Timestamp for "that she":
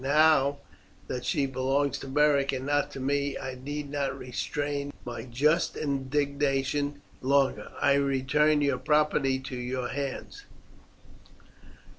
1.07-1.45